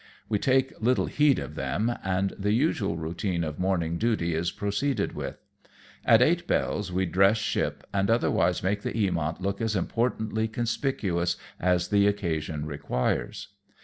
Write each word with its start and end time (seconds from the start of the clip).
We 0.27 0.39
take 0.39 0.73
little 0.81 1.05
heed 1.05 1.37
of 1.37 1.53
them, 1.53 1.93
and 2.03 2.31
the 2.35 2.53
usual 2.53 2.97
routine 2.97 3.43
of 3.43 3.59
morning 3.59 3.99
duty 3.99 4.33
is 4.33 4.49
proceeded 4.49 5.13
with. 5.13 5.37
At 6.03 6.23
eight 6.23 6.47
bells 6.47 6.91
we 6.91 7.05
dress 7.05 7.37
ship, 7.37 7.83
and 7.93 8.09
otherwise 8.09 8.63
make 8.63 8.81
the 8.81 8.93
Mamont 8.93 9.41
look 9.41 9.61
as 9.61 9.75
importantly 9.75 10.47
conspicuous 10.47 11.37
as 11.59 11.89
the 11.89 12.07
occasion 12.07 12.65
requires. 12.65 13.49